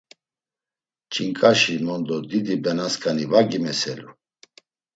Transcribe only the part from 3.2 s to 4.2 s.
va gimeselu.